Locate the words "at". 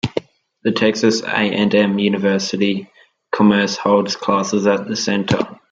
4.65-4.87